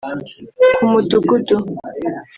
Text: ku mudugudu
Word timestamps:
ku 0.73 0.83
mudugudu 0.91 1.55